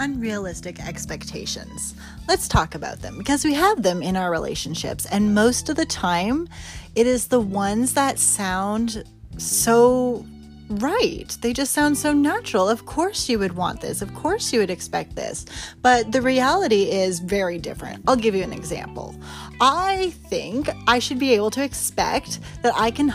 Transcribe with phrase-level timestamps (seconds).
[0.00, 1.94] unrealistic expectations.
[2.26, 5.86] Let's talk about them because we have them in our relationships, and most of the
[5.86, 6.48] time,
[6.96, 9.04] it is the ones that sound
[9.36, 10.26] so
[10.70, 11.36] right.
[11.40, 12.68] They just sound so natural.
[12.68, 14.02] Of course, you would want this.
[14.02, 15.44] Of course, you would expect this.
[15.82, 18.04] But the reality is very different.
[18.06, 19.14] I'll give you an example.
[19.60, 23.12] I think I should be able to expect that I can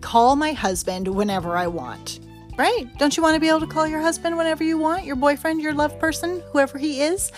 [0.00, 2.20] call my husband whenever I want
[2.58, 2.86] right?
[2.98, 5.62] Don't you want to be able to call your husband whenever you want, your boyfriend,
[5.62, 7.30] your love person, whoever he is?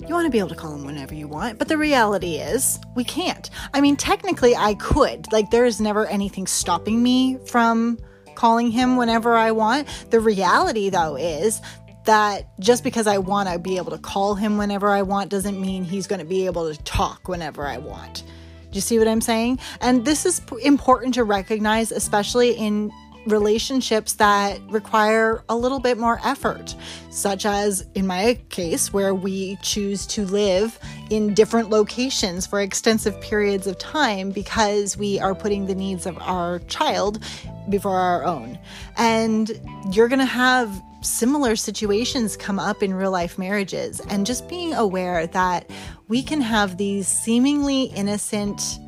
[0.00, 2.80] You want to be able to call him whenever you want, but the reality is
[2.96, 3.48] we can't.
[3.72, 5.32] I mean, technically, I could.
[5.32, 7.98] Like, there is never anything stopping me from
[8.34, 9.86] calling him whenever I want.
[10.10, 11.60] The reality, though, is
[12.04, 15.60] that just because I want to be able to call him whenever I want doesn't
[15.60, 18.24] mean he's going to be able to talk whenever I want.
[18.70, 19.60] Do you see what I'm saying?
[19.80, 22.90] And this is important to recognize, especially in
[23.28, 26.74] relationships that require a little bit more effort,
[27.10, 30.78] such as in my case, where we choose to live
[31.10, 36.18] in different locations for extensive periods of time because we are putting the needs of
[36.18, 37.22] our child
[37.68, 38.58] before our own.
[38.96, 39.60] And
[39.92, 44.74] you're going to have similar situations come up in real life marriages, and just being
[44.74, 45.70] aware that
[46.08, 48.80] we can have these seemingly innocent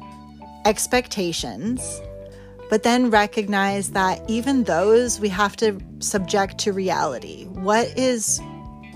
[0.65, 2.01] expectations
[2.71, 7.45] but then recognize that even those we have to subject to reality.
[7.47, 8.41] What is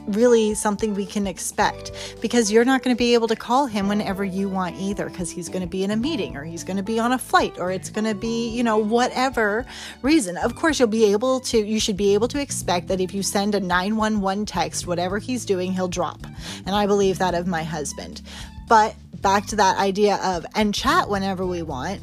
[0.07, 3.89] really something we can expect because you're not going to be able to call him
[3.89, 6.77] whenever you want either because he's going to be in a meeting or he's going
[6.77, 9.65] to be on a flight or it's going to be, you know, whatever
[10.03, 10.37] reason.
[10.37, 13.23] Of course, you'll be able to, you should be able to expect that if you
[13.23, 16.27] send a 911 text, whatever he's doing, he'll drop.
[16.67, 18.23] And I believe that of my husband.
[18.69, 22.03] But back to that idea of, and chat whenever we want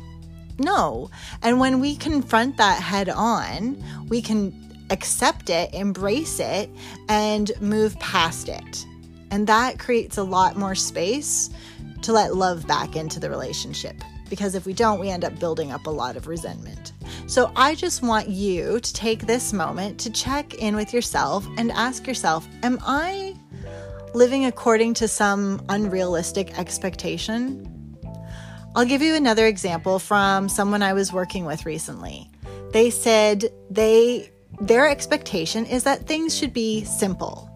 [0.62, 1.10] no.
[1.42, 4.54] And when we confront that head on, we can
[4.90, 6.70] accept it, embrace it,
[7.10, 8.86] and move past it.
[9.32, 11.50] And that creates a lot more space
[12.02, 13.96] to let love back into the relationship.
[14.30, 16.94] Because if we don't, we end up building up a lot of resentment.
[17.28, 21.72] So I just want you to take this moment to check in with yourself and
[21.72, 23.36] ask yourself Am I
[24.14, 27.81] living according to some unrealistic expectation?
[28.74, 32.30] I'll give you another example from someone I was working with recently.
[32.72, 37.50] They said they their expectation is that things should be simple.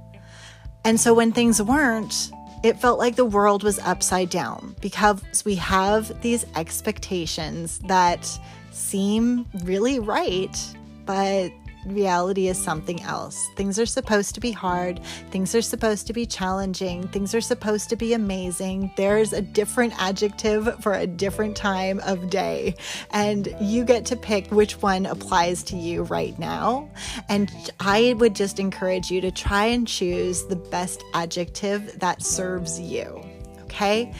[0.84, 2.31] And so when things weren't,
[2.64, 8.28] it felt like the world was upside down because we have these expectations that
[8.72, 10.58] seem really right,
[11.06, 11.52] but
[11.85, 13.50] reality is something else.
[13.56, 15.00] Things are supposed to be hard,
[15.31, 18.91] things are supposed to be challenging, things are supposed to be amazing.
[18.97, 22.75] There's a different adjective for a different time of day,
[23.12, 26.90] and you get to pick which one applies to you right now.
[27.29, 32.79] And I would just encourage you to try and choose the best adjective that serves
[32.79, 33.34] you
[33.75, 34.13] okay?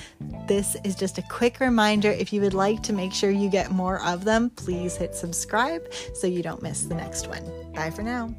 [0.47, 2.11] This is just a quick reminder.
[2.11, 5.91] If you would like to make sure you get more of them, please hit subscribe
[6.13, 7.43] so you don't miss the next one.
[7.73, 8.35] Bye for now.